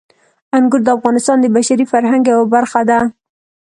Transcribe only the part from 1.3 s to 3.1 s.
د بشري فرهنګ یوه برخه ده.